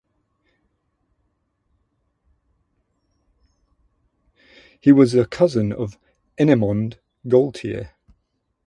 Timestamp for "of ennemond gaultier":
5.71-7.91